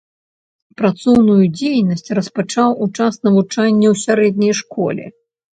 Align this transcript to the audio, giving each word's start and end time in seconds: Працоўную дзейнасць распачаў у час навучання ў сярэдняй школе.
Працоўную 0.79 1.35
дзейнасць 1.57 2.09
распачаў 2.21 2.69
у 2.87 2.89
час 2.97 3.13
навучання 3.29 3.87
ў 3.93 4.03
сярэдняй 4.07 4.53
школе. 4.63 5.05